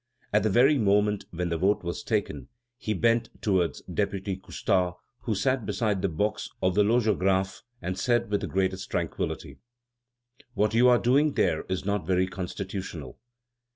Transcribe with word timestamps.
At 0.33 0.41
the 0.41 0.49
very 0.49 0.79
moment 0.79 1.25
when 1.29 1.49
the 1.49 1.59
vote 1.59 1.83
was 1.83 2.01
taken, 2.01 2.47
he 2.79 2.95
bent 2.95 3.29
towards 3.39 3.81
Deputy 3.83 4.35
Coustard, 4.35 4.95
who 5.25 5.35
sat 5.35 5.63
beside 5.63 6.01
the 6.01 6.09
box 6.09 6.49
of 6.59 6.73
the 6.73 6.81
Logographe, 6.81 7.61
and 7.83 7.95
said 7.99 8.31
with 8.31 8.41
the 8.41 8.47
greatest 8.47 8.89
tranquillity: 8.89 9.59
"What 10.55 10.73
you 10.73 10.87
are 10.89 10.97
doing 10.97 11.33
there 11.33 11.65
is 11.69 11.85
not 11.85 12.07
very 12.07 12.25
constitutional." 12.25 13.19